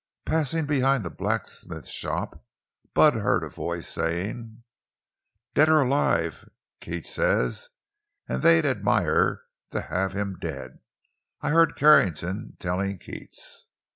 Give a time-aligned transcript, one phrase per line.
[0.25, 2.43] Passing behind the blacksmith shop,
[2.95, 4.63] Bud heard a voice saying:
[5.53, 7.69] "Dead or alive, Keats says;
[8.27, 10.79] an' they'd admire to have him dead.
[11.41, 13.67] I heard Carrington tellin' Keats!"